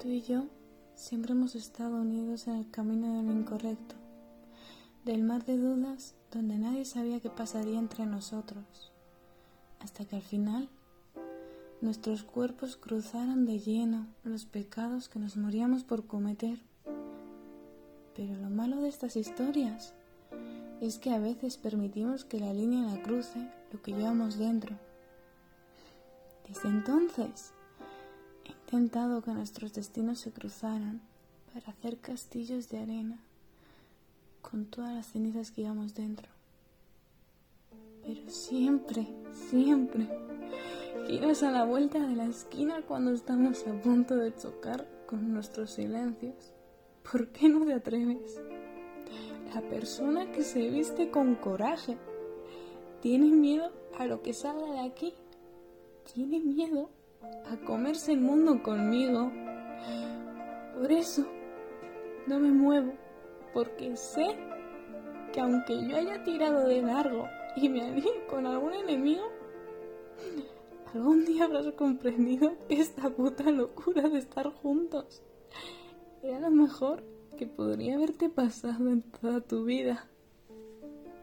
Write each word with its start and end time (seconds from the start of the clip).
Tú 0.00 0.10
y 0.10 0.22
yo 0.22 0.44
siempre 0.94 1.32
hemos 1.32 1.56
estado 1.56 1.96
unidos 1.96 2.46
en 2.46 2.54
el 2.54 2.70
camino 2.70 3.16
del 3.16 3.36
incorrecto, 3.36 3.96
del 5.04 5.24
mar 5.24 5.44
de 5.44 5.58
dudas 5.58 6.14
donde 6.30 6.56
nadie 6.56 6.84
sabía 6.84 7.18
qué 7.18 7.30
pasaría 7.30 7.80
entre 7.80 8.06
nosotros, 8.06 8.92
hasta 9.80 10.04
que 10.04 10.14
al 10.14 10.22
final 10.22 10.68
nuestros 11.80 12.22
cuerpos 12.22 12.76
cruzaron 12.76 13.44
de 13.44 13.58
lleno 13.58 14.06
los 14.22 14.44
pecados 14.44 15.08
que 15.08 15.18
nos 15.18 15.36
moríamos 15.36 15.82
por 15.82 16.06
cometer. 16.06 16.60
Pero 18.14 18.36
lo 18.36 18.50
malo 18.50 18.80
de 18.80 18.90
estas 18.90 19.16
historias 19.16 19.94
es 20.80 20.98
que 20.98 21.10
a 21.10 21.18
veces 21.18 21.56
permitimos 21.56 22.24
que 22.24 22.38
la 22.38 22.54
línea 22.54 22.82
la 22.82 23.02
cruce 23.02 23.50
lo 23.72 23.82
que 23.82 23.94
llevamos 23.94 24.38
dentro. 24.38 24.76
Desde 26.46 26.68
entonces, 26.68 27.52
he 28.68 28.76
intentado 28.76 29.22
que 29.22 29.30
nuestros 29.30 29.72
destinos 29.72 30.20
se 30.20 30.30
cruzaran 30.30 31.00
para 31.54 31.72
hacer 31.72 31.96
castillos 31.98 32.68
de 32.68 32.78
arena 32.78 33.18
con 34.42 34.66
todas 34.66 34.94
las 34.94 35.06
cenizas 35.06 35.50
que 35.50 35.62
llevamos 35.62 35.94
dentro. 35.94 36.28
Pero 38.02 38.28
siempre, 38.28 39.06
siempre, 39.32 40.06
giras 41.06 41.42
a 41.42 41.50
la 41.50 41.64
vuelta 41.64 41.98
de 41.98 42.14
la 42.14 42.26
esquina 42.26 42.82
cuando 42.82 43.12
estamos 43.12 43.66
a 43.66 43.72
punto 43.80 44.16
de 44.16 44.34
chocar 44.34 44.86
con 45.06 45.32
nuestros 45.32 45.70
silencios. 45.70 46.52
¿Por 47.10 47.28
qué 47.28 47.48
no 47.48 47.64
te 47.64 47.72
atreves? 47.72 48.38
La 49.54 49.62
persona 49.62 50.30
que 50.30 50.42
se 50.42 50.68
viste 50.68 51.10
con 51.10 51.36
coraje 51.36 51.96
tiene 53.00 53.30
miedo 53.30 53.72
a 53.98 54.04
lo 54.04 54.20
que 54.22 54.34
salga 54.34 54.70
de 54.72 54.80
aquí. 54.80 55.14
Tiene 56.12 56.40
miedo 56.40 56.90
a 57.22 57.56
comerse 57.64 58.12
el 58.12 58.20
mundo 58.20 58.62
conmigo. 58.62 59.30
Por 60.74 60.92
eso 60.92 61.26
no 62.26 62.38
me 62.38 62.50
muevo, 62.50 62.92
porque 63.52 63.96
sé 63.96 64.36
que 65.32 65.40
aunque 65.40 65.86
yo 65.86 65.96
haya 65.96 66.22
tirado 66.24 66.68
de 66.68 66.82
largo 66.82 67.26
y 67.56 67.68
me 67.68 67.82
alíe 67.82 68.26
con 68.28 68.46
algún 68.46 68.74
enemigo, 68.74 69.24
algún 70.94 71.24
día 71.24 71.44
habrás 71.44 71.72
comprendido 71.72 72.52
que 72.68 72.80
esta 72.80 73.10
puta 73.10 73.50
locura 73.50 74.08
de 74.08 74.18
estar 74.18 74.50
juntos 74.52 75.22
era 76.22 76.40
lo 76.40 76.50
mejor 76.50 77.02
que 77.36 77.46
podría 77.46 77.94
haberte 77.94 78.28
pasado 78.28 78.88
en 78.88 79.02
toda 79.02 79.40
tu 79.40 79.64
vida. 79.64 80.08